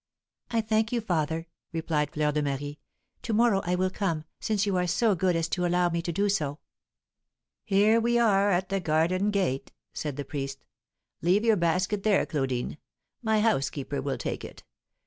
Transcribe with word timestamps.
"I 0.49 0.61
thank 0.61 0.91
you, 0.91 0.99
father," 0.99 1.45
replied 1.71 2.09
Fleur 2.09 2.31
de 2.31 2.41
Marie. 2.41 2.79
"To 3.21 3.33
morrow 3.33 3.61
I 3.65 3.75
will 3.75 3.91
come, 3.91 4.23
since 4.39 4.65
you 4.65 4.75
are 4.75 4.87
so 4.87 5.13
good 5.13 5.35
as 5.35 5.47
to 5.49 5.63
allow 5.63 5.89
me 5.89 6.01
to 6.01 6.11
do 6.11 6.27
so." 6.27 6.57
"Here 7.63 8.01
we 8.01 8.17
are 8.17 8.49
at 8.49 8.69
the 8.69 8.79
garden 8.79 9.29
gate," 9.29 9.71
said 9.93 10.15
the 10.17 10.25
priest. 10.25 10.65
"Leave 11.21 11.45
your 11.45 11.55
basket 11.55 12.01
there, 12.01 12.25
Claudine; 12.25 12.79
my 13.21 13.41
housekeeper 13.41 14.01
will 14.01 14.17
take 14.17 14.43
it. 14.43 14.63